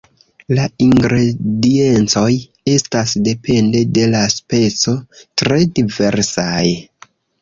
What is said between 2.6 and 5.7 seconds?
estas, depende de la speco, tre